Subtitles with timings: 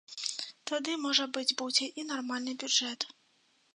[0.71, 3.09] Тады, можа быць, будзе і нармальны бюджэт.